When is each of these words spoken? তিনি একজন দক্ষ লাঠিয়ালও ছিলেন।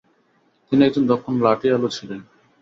তিনি 0.67 0.81
একজন 0.83 1.03
দক্ষ 1.07 1.25
লাঠিয়ালও 1.43 1.89
ছিলেন। 1.97 2.19